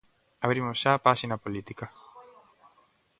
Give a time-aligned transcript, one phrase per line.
[0.45, 1.85] Abrimos xa páxina política.